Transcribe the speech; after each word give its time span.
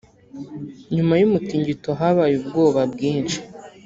nyuma 0.95 1.13
y’umutingito 1.21 1.89
habaye 1.99 2.33
ubwoba 2.41 2.81
bwinshi 2.93 3.39